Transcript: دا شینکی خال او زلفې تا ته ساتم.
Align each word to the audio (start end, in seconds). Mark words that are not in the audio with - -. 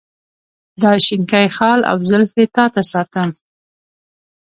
دا 0.81 0.91
شینکی 1.05 1.45
خال 1.55 1.79
او 1.91 1.97
زلفې 2.11 2.45
تا 2.55 2.65
ته 2.73 2.81
ساتم. 2.91 3.29